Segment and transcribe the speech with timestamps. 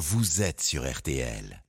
[0.00, 1.62] vous êtes sur RTL.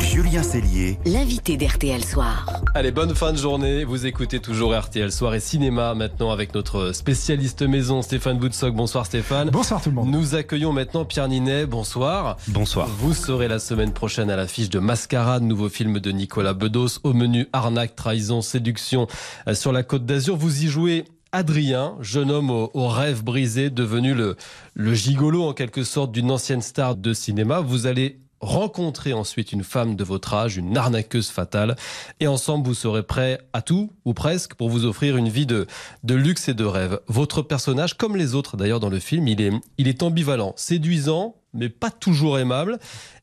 [0.00, 2.46] Julien Cellier, l'invité d'RTL Soir.
[2.74, 3.84] Allez, bonne fin de journée.
[3.84, 8.74] Vous écoutez toujours RTL Soir et Cinéma maintenant avec notre spécialiste maison Stéphane Boutsock.
[8.74, 9.48] Bonsoir Stéphane.
[9.48, 10.10] Bonsoir tout le monde.
[10.10, 11.64] Nous accueillons maintenant Pierre Ninet.
[11.64, 12.36] Bonsoir.
[12.48, 12.86] Bonsoir.
[12.86, 16.98] Vous serez la semaine prochaine à l'affiche de Mascarade, nouveau film de Nicolas Bedos.
[17.02, 19.06] Au menu arnaque, trahison, séduction
[19.48, 20.36] euh, sur la côte d'Azur.
[20.36, 24.36] Vous y jouez Adrien, jeune homme au, au rêve brisé, devenu le,
[24.74, 27.60] le gigolo en quelque sorte d'une ancienne star de cinéma.
[27.60, 31.76] Vous allez rencontrer ensuite une femme de votre âge, une arnaqueuse fatale,
[32.20, 35.66] et ensemble vous serez prêt à tout, ou presque, pour vous offrir une vie de,
[36.04, 37.00] de luxe et de rêve.
[37.06, 41.36] Votre personnage, comme les autres d'ailleurs dans le film, il est, il est ambivalent, séduisant,
[41.52, 42.78] mais pas toujours aimable.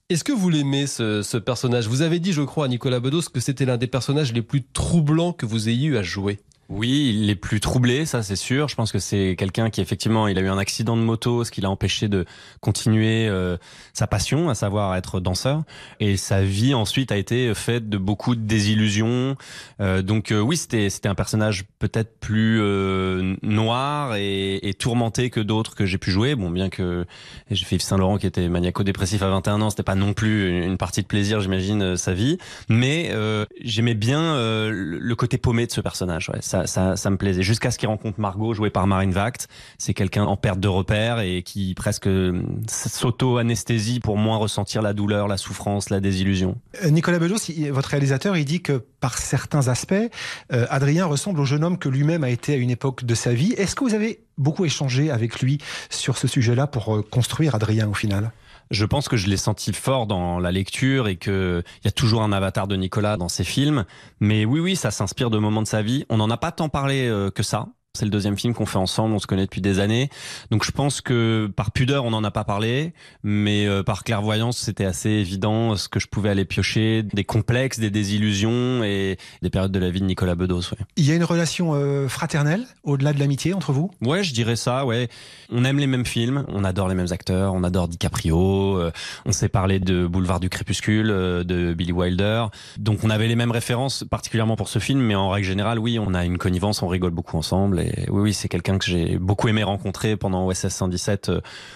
[0.09, 1.87] Est-ce que vous l'aimez, ce, ce personnage?
[1.87, 4.63] Vous avez dit, je crois, à Nicolas Bedos que c'était l'un des personnages les plus
[4.63, 6.39] troublants que vous ayez eu à jouer.
[6.69, 8.67] Oui, il est plus troublé, ça c'est sûr.
[8.67, 11.51] Je pense que c'est quelqu'un qui effectivement, il a eu un accident de moto, ce
[11.51, 12.25] qui l'a empêché de
[12.59, 13.57] continuer euh,
[13.93, 15.63] sa passion, à savoir être danseur.
[15.99, 19.35] Et sa vie ensuite a été faite de beaucoup de désillusions.
[19.79, 25.29] Euh, donc euh, oui, c'était c'était un personnage peut-être plus euh, noir et, et, tourmenté
[25.29, 26.35] que d'autres que j'ai pu jouer.
[26.35, 27.05] Bon, bien que
[27.49, 30.65] j'ai fait Yves Saint Laurent qui était maniaco-dépressif à 21 ans, c'était pas non plus
[30.65, 32.37] une partie de plaisir, j'imagine, sa vie.
[32.69, 33.11] Mais
[33.61, 36.29] j'aimais bien le côté paumé de ce personnage.
[36.29, 36.39] Ouais.
[36.65, 37.43] Ça, me plaisait.
[37.43, 39.47] Jusqu'à ce qu'il rencontre Margot, jouée par Marine Vact.
[39.77, 42.09] C'est quelqu'un en perte de repère et qui presque
[42.67, 46.57] s'auto-anesthésie pour moins ressentir la douleur, la souffrance, la désillusion.
[46.89, 47.37] Nicolas Bedos,
[47.71, 49.93] votre réalisateur, il dit que par certains aspects,
[50.51, 53.33] euh, Adrien ressemble au jeune homme que lui-même a été à une époque de sa
[53.33, 53.53] vie.
[53.53, 57.87] Est-ce que vous avez beaucoup échangé avec lui sur ce sujet-là pour euh, construire Adrien
[57.87, 58.31] au final?
[58.71, 61.91] Je pense que je l'ai senti fort dans la lecture et que il y a
[61.91, 63.85] toujours un avatar de Nicolas dans ses films.
[64.19, 66.05] Mais oui, oui, ça s'inspire de moments de sa vie.
[66.09, 67.67] On n'en a pas tant parlé euh, que ça.
[67.97, 70.09] C'est le deuxième film qu'on fait ensemble, on se connaît depuis des années.
[70.51, 74.57] Donc je pense que par pudeur, on n'en a pas parlé, mais euh, par clairvoyance,
[74.57, 79.49] c'était assez évident ce que je pouvais aller piocher, des complexes, des désillusions et des
[79.49, 80.71] périodes de la vie de Nicolas Bedos.
[80.71, 80.85] Ouais.
[80.95, 83.89] Il y a une relation euh, fraternelle au-delà de l'amitié entre vous?
[84.01, 85.09] Ouais, je dirais ça, ouais.
[85.51, 88.91] On aime les mêmes films, on adore les mêmes acteurs, on adore DiCaprio, euh,
[89.25, 92.45] on s'est parlé de Boulevard du Crépuscule, euh, de Billy Wilder.
[92.77, 95.97] Donc on avait les mêmes références, particulièrement pour ce film, mais en règle générale, oui,
[95.99, 97.79] on a une connivence, on rigole beaucoup ensemble.
[97.79, 101.31] Et oui, oui, c'est quelqu'un que j'ai beaucoup aimé rencontrer pendant OSS 117.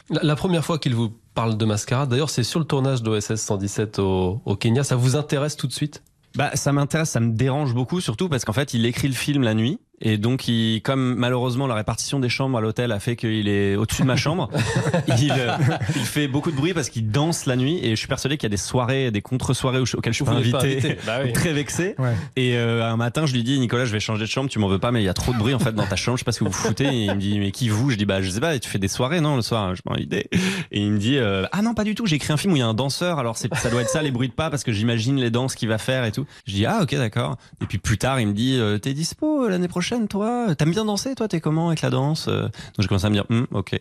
[0.10, 3.36] La, la première fois qu'il vous parle de Mascarade, d'ailleurs, c'est sur le tournage d'OSS
[3.36, 4.84] 117 au, au Kenya.
[4.84, 6.04] Ça vous intéresse tout de suite?
[6.36, 9.44] Bah, ça m'intéresse, ça me dérange beaucoup, surtout parce qu'en fait, il écrit le film
[9.44, 9.80] la nuit.
[10.02, 13.76] Et donc, il, comme malheureusement la répartition des chambres à l'hôtel a fait qu'il est
[13.76, 14.50] au-dessus de ma chambre,
[15.20, 15.54] il, euh,
[15.96, 17.80] il, fait beaucoup de bruit parce qu'il danse la nuit.
[17.84, 20.32] Et je suis persuadé qu'il y a des soirées, des contre-soirées auxquelles je suis pas
[20.32, 20.98] invité, pas invité.
[21.06, 21.34] Bah oui.
[21.34, 21.96] très vexé.
[22.00, 22.14] Ouais.
[22.36, 24.68] Et euh, un matin, je lui dis, Nicolas, je vais changer de chambre, tu m'en
[24.68, 26.22] veux pas, mais il y a trop de bruit en fait dans ta chambre, je
[26.22, 26.86] sais pas ce que vous foutez.
[26.86, 27.92] Et il me dit, mais qui vous?
[27.92, 29.96] Je dis, bah je sais pas, tu fais des soirées, non, le soir, je m'en
[29.96, 30.30] invité.
[30.72, 32.56] Et il me dit, euh, ah non, pas du tout, j'ai écrit un film où
[32.56, 34.64] il y a un danseur, alors ça doit être ça, les bruits de pas, parce
[34.64, 36.26] que j'imagine les danses qu'il va faire et tout.
[36.48, 37.38] Je dis, ah ok, d'accord.
[37.62, 40.48] Et puis plus tard, il me dit, t'es dispo l'année prochaine, toi?
[40.66, 42.28] Bien danser, toi, t'es comment avec la danse?
[42.28, 43.74] Donc j'ai commencé à me dire, hm, ok.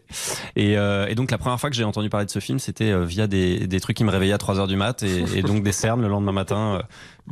[0.56, 2.90] Et, euh, et, donc la première fois que j'ai entendu parler de ce film, c'était
[2.90, 5.42] euh, via des, des, trucs qui me réveillaient à 3 heures du mat et, et
[5.42, 6.82] donc des cernes le lendemain matin euh,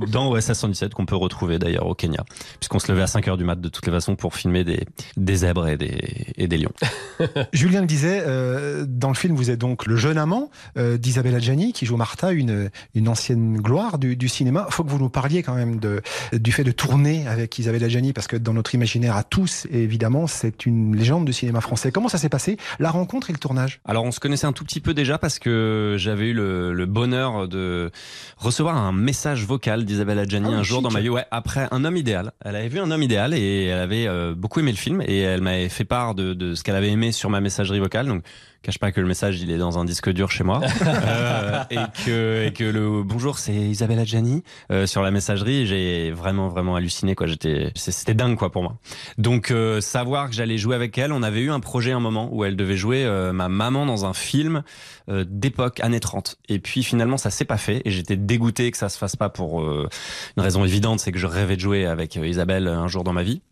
[0.07, 2.25] dans OSS 117 qu'on peut retrouver d'ailleurs au Kenya,
[2.61, 4.85] puisqu'on se levait à 5 heures du mat de toutes les façons pour filmer des,
[5.17, 6.73] des zèbres et des, et des lions.
[7.53, 11.39] Julien le disait, euh, dans le film, vous êtes donc le jeune amant euh, d'Isabella
[11.39, 14.67] Gianni qui joue Martha, une, une ancienne gloire du, du cinéma.
[14.69, 17.89] Il faut que vous nous parliez quand même de, du fait de tourner avec Isabella
[17.89, 21.91] Gianni, parce que dans notre imaginaire à tous, évidemment, c'est une légende du cinéma français.
[21.93, 23.81] Comment ça s'est passé, la rencontre et le tournage?
[23.85, 26.87] Alors, on se connaissait un tout petit peu déjà parce que j'avais eu le, le
[26.87, 27.91] bonheur de
[28.37, 31.09] recevoir un message vocal d'Isabella Gianni ah, un jour dans ma vie.
[31.09, 32.33] Ouais, après Un homme idéal.
[32.45, 35.19] Elle avait vu Un homme idéal et elle avait euh, beaucoup aimé le film et
[35.19, 38.07] elle m'avait fait part de, de ce qu'elle avait aimé sur ma messagerie vocale.
[38.07, 38.23] Donc,
[38.63, 40.61] cache pas que le message il est dans un disque dur chez moi.
[40.89, 45.67] Euh, et que et que le bonjour c'est Isabelle Adjani euh, sur la messagerie.
[45.67, 47.27] J'ai vraiment vraiment halluciné quoi.
[47.27, 48.79] J'étais c'était dingue quoi pour moi.
[49.17, 52.29] Donc euh, savoir que j'allais jouer avec elle on avait eu un projet un moment
[52.33, 54.63] où elle devait jouer euh, ma maman dans un film
[55.09, 57.83] euh, d'époque années 30 et puis finalement ça s'est pas fait.
[57.85, 61.27] Et j'étais dégoûté que ça se fasse pas pour une raison évidente c'est que je
[61.27, 63.43] rêvais de jouer avec Isabelle un jour dans ma vie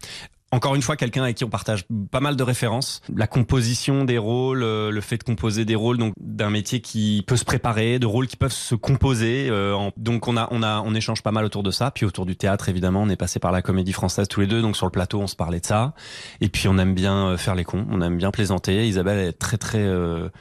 [0.53, 3.01] encore une fois, quelqu'un avec qui on partage pas mal de références.
[3.15, 7.25] La composition des rôles, euh, le fait de composer des rôles, donc d'un métier qui
[7.27, 9.49] peut se préparer, de rôles qui peuvent se composer.
[9.51, 11.91] Euh, donc on a, on a, on échange pas mal autour de ça.
[11.91, 14.63] Puis autour du théâtre, évidemment, on est passé par la comédie française tous les deux.
[14.63, 15.95] Donc sur le plateau, on se parlait de ça.
[16.41, 18.87] Et puis on aime bien euh, faire les cons, on aime bien plaisanter.
[18.87, 19.85] Isabelle est très, très,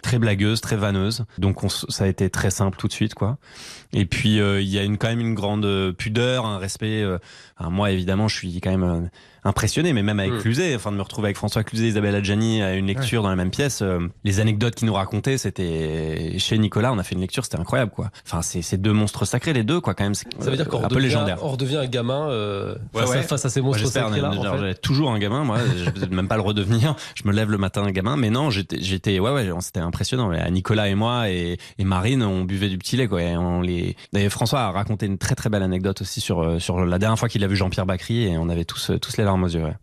[0.04, 1.26] très blagueuse, très vanneuse.
[1.40, 3.38] Donc on, ça a été très simple tout de suite, quoi.
[3.92, 7.04] Et puis il y a une, quand même une grande pudeur, un respect.
[7.60, 9.10] moi, évidemment, je suis quand même
[9.46, 10.40] impressionné, mais même avec Mm.
[10.40, 13.36] Cluzet, enfin de me retrouver avec François Cluzet, Isabelle Adjani à une lecture dans la
[13.36, 17.22] même pièce, euh, les anecdotes qu'ils nous racontaient, c'était chez Nicolas, on a fait une
[17.22, 18.10] lecture, c'était incroyable quoi.
[18.26, 20.16] Enfin c'est deux monstres sacrés les deux quoi quand même.
[20.16, 21.38] c'est Ça veut dire qu'on un peu redevient, légendaire.
[21.44, 24.30] on redevient un gamin euh, Ouais, face, À, face à ces monstres sacrés là.
[24.32, 24.82] en fait.
[24.82, 26.96] toujours un gamin, moi, je vais même pas le redevenir.
[27.16, 30.28] Je me lève le matin un gamin, mais non, j'étais, ouais, ouais, c'était impressionnant.
[30.30, 33.22] Mais, Nicolas et moi et, et Marine, on buvait du petit lait, quoi.
[33.22, 33.96] Et on les.
[34.16, 37.20] Et François a raconté une très très belle anecdote aussi sur euh, sur la dernière
[37.20, 39.35] fois qu'il a vu Jean-Pierre Bacry et on avait tous tous les larmes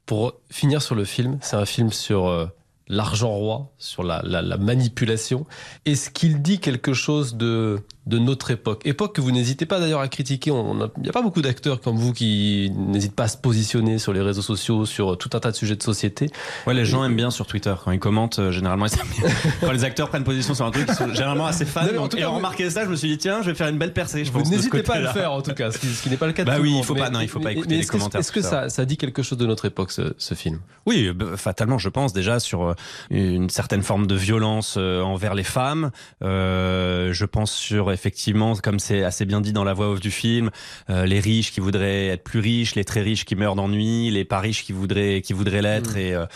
[0.07, 2.47] Pour finir sur le film, c'est un film sur euh,
[2.89, 5.47] l'argent roi, sur la, la- la manipulation.
[5.87, 10.01] Est-ce qu'il dit quelque chose de, de notre époque Époque que vous n'hésitez pas d'ailleurs
[10.01, 10.51] à critiquer.
[10.51, 14.13] Il n'y a pas beaucoup d'acteurs comme vous qui n'hésitent pas à se positionner sur
[14.13, 16.29] les réseaux sociaux, sur tout un tas de sujets de société.
[16.67, 18.41] Ouais, les gens aiment bien sur Twitter quand ils commentent.
[18.41, 19.31] euh, généralement, ils aiment bien.
[19.61, 21.83] quand les acteurs prennent position sur un truc, ils sont généralement assez fans.
[21.95, 23.69] Non, en et en vous- remarqué ça, je me suis dit tiens, je vais faire
[23.69, 24.25] une belle percée.
[24.25, 26.33] Je Vous n'hésitez pas à le faire en tout cas, ce qui, n'est pas le
[26.33, 28.33] cas de Bah oui, il faut pas- non, il faut pas écouter les commentaires Est-ce
[28.33, 30.59] que ça, ça dit quelque chose de notre époque, ce, ce film?
[30.87, 32.75] Oui, bah, fatalement, je pense déjà sur euh,
[33.11, 35.91] une certaine forme de violence euh, envers les femmes.
[36.23, 40.11] Euh, je pense sur effectivement, comme c'est assez bien dit dans la voix off du
[40.11, 40.51] film,
[40.91, 44.25] euh, les riches qui voudraient être plus riches, les très riches qui meurent d'ennui, les
[44.25, 45.99] pas riches qui voudraient qui voudraient l'être Mm.
[45.99, 46.27] et euh,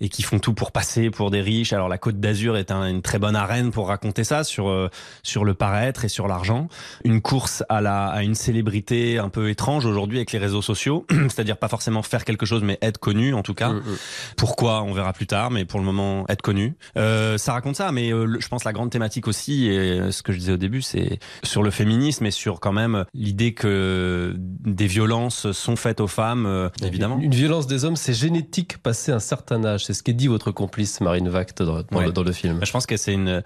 [0.00, 1.72] et qui font tout pour passer pour des riches.
[1.72, 4.88] Alors la Côte d'Azur est un- une très bonne arène pour raconter ça sur euh,
[5.22, 6.68] sur le paraître et sur l'argent.
[7.04, 11.06] Une course à la à une célébrité un peu étrange aujourd'hui avec les réseaux sociaux,
[11.10, 13.70] c'est-à-dire pas forcément faire quelque chose mais être connu en tout cas.
[13.70, 13.96] Mm, mm.
[14.36, 16.74] Pourquoi On verra plus tard, mais pour le moment, être connu.
[16.96, 20.52] Ça raconte ça, mais je pense la grande thématique aussi, et ce que je disais
[20.52, 21.03] au début, c'est
[21.42, 26.46] sur le féminisme et sur quand même l'idée que des violences sont faites aux femmes,
[26.46, 27.16] euh, évidemment.
[27.16, 29.84] Une, une violence des hommes, c'est génétique passé un certain âge.
[29.84, 32.06] C'est ce qu'est dit votre complice Marine Vact dans, dans Ouais.
[32.06, 32.60] le, dans le film.
[32.64, 33.42] Je pense que c'est une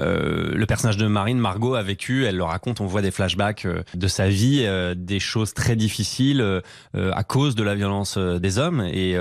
[0.00, 3.66] euh, le personnage de Marine Margot a vécu, elle le raconte, on voit des flashbacks
[3.66, 6.60] euh, de sa vie, euh, des choses très difficiles euh,
[6.94, 9.16] à cause de la violence des hommes et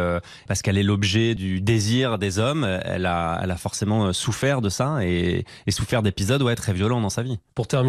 [0.47, 4.69] parce qu'elle est l'objet du désir des hommes, elle a elle a forcément souffert de
[4.69, 7.37] ça et, et souffert d'épisodes ouais très violents dans sa vie.
[7.55, 7.80] Pour terminer,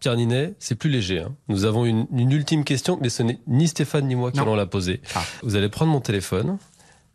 [0.00, 1.20] Pierre Ninet, c'est plus léger.
[1.20, 1.34] hein.
[1.48, 4.54] Nous avons une, une ultime question, mais ce n'est ni Stéphane ni moi qui allons
[4.54, 5.00] la poser.
[5.14, 5.20] Ah.
[5.42, 6.58] Vous allez prendre mon téléphone.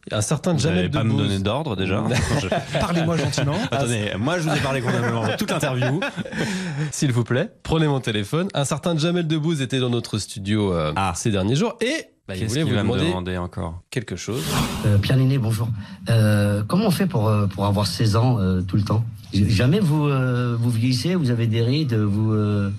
[0.10, 2.02] Un certain Vous Jamel pas me donner d'ordre déjà.
[2.42, 2.48] Je-
[2.80, 3.58] Parlez-moi gentiment.
[3.72, 6.00] Attendez, moi je vous ai parlé convenablement toute l'interview.
[6.92, 8.48] S'il vous plaît, prenez mon téléphone.
[8.54, 11.12] Un certain Jamel Debbouze était dans notre studio euh, Ah.
[11.16, 13.82] ces derniers jours et bah, il Qu'est-ce voulait qu'il vous va me demander demander encore
[13.90, 14.44] quelque chose.
[14.86, 15.70] Euh, Pierre Néné, bonjour.
[16.10, 19.06] Euh, comment on fait pour, euh, pour avoir 16 ans euh, tout le temps?
[19.34, 22.72] Jamais vous, euh, vous vieillissez, vous avez des rides, vous, euh,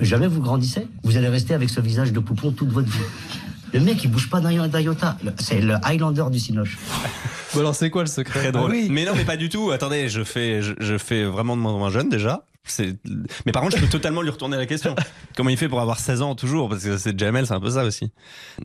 [0.00, 0.86] jamais vous grandissez?
[1.02, 2.98] Vous allez rester avec ce visage de poupon toute votre vie.
[3.72, 5.16] Le mec, il bouge pas d'un iota.
[5.38, 6.78] C'est le Highlander du Cinoche.
[7.54, 8.40] Bon alors c'est quoi le secret?
[8.40, 8.70] Très drôle.
[8.72, 8.88] Ah oui.
[8.90, 9.70] Mais non, mais pas du tout.
[9.72, 12.44] Attendez, je fais, je, je fais vraiment de moins en moins jeune déjà.
[13.46, 14.94] Mais par contre, je peux totalement lui retourner la question.
[15.36, 17.70] Comment il fait pour avoir 16 ans toujours Parce que c'est Jamel, c'est un peu
[17.70, 18.10] ça aussi.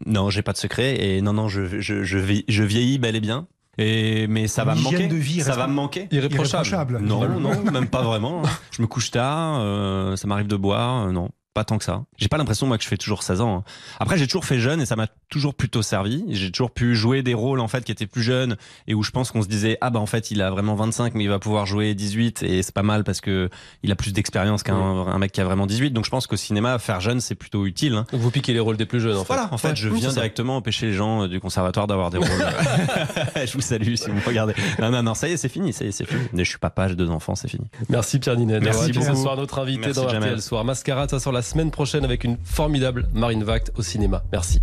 [0.06, 1.04] Non, j'ai pas de secret.
[1.04, 3.48] Et non, non, je, je, je, vie- je vieillis bel et bien.
[3.78, 5.08] Et, mais ça va me manquer.
[5.08, 6.08] de vie ça va me manquer.
[6.12, 6.68] Irréprochable.
[6.68, 7.00] Irréprochable.
[7.00, 8.42] Non, non, même pas vraiment.
[8.72, 11.30] Je me couche tard, euh, ça m'arrive de boire, euh, non.
[11.60, 12.04] Pas tant que ça.
[12.16, 13.58] J'ai pas l'impression moi que je fais toujours 16 ans.
[13.58, 13.64] hein.
[14.00, 16.24] Après j'ai toujours fait jeune et ça m'a toujours plutôt servi.
[16.30, 18.56] J'ai toujours pu jouer des rôles en fait qui étaient plus jeunes
[18.88, 21.16] et où je pense qu'on se disait ah bah en fait il a vraiment 25
[21.16, 23.50] mais il va pouvoir jouer 18 et c'est pas mal parce que
[23.84, 25.92] il a plus d'expérience qu'un un mec qui a vraiment 18.
[25.92, 27.94] Donc je pense qu'au cinéma faire jeune c'est plutôt utile.
[27.96, 28.06] hein.
[28.14, 29.34] Vous piquez les rôles des plus jeunes en fait.
[29.34, 32.20] Voilà, en fait, Ouais, je viens directement empêcher les gens euh, du conservatoire d'avoir des
[32.20, 32.30] rôles.
[33.46, 34.54] je vous salue si vous me regardez.
[34.80, 36.22] Non, non, non, ça y est, c'est fini, ça y est, c'est fini.
[36.32, 37.68] Mais je suis papa, j'ai deux enfants, c'est fini.
[37.90, 39.16] Merci Pierre Ninet Merci beaucoup.
[39.16, 40.08] soir notre invité Merci, dans.
[40.08, 40.64] RTL Soir.
[40.64, 44.24] Mascarade, ça sort la semaine prochaine avec une formidable Marine Vact au cinéma.
[44.32, 44.62] Merci.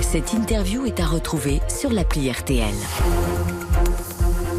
[0.00, 2.74] Cette interview est à retrouver sur l'appli RTL.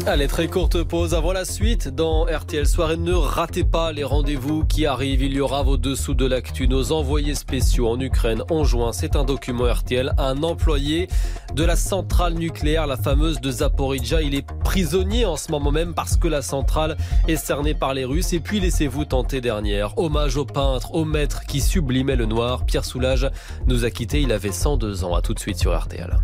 [0.08, 4.04] Allez, très courte pause avant la suite dans RTL Soir et ne ratez pas les
[4.04, 5.24] rendez-vous qui arrivent.
[5.24, 6.68] Il y aura vos dessous de l'actu.
[6.68, 11.08] Nos envoyés spéciaux en Ukraine ont joint, c'est un document RTL, un employé
[11.56, 14.22] de la centrale nucléaire, la fameuse de Zaporizhia.
[14.22, 16.96] Il est prisonnier en ce moment même parce que la centrale
[17.26, 18.32] est cernée par les Russes.
[18.32, 19.98] Et puis laissez-vous tenter dernière.
[19.98, 22.64] Hommage au peintre, au maître qui sublimait le noir.
[22.64, 23.28] Pierre Soulages
[23.66, 24.20] nous a quittés.
[24.20, 25.16] Il avait 102 ans.
[25.16, 26.16] À tout de suite sur RTL.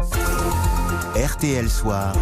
[1.17, 2.15] RTL Soir,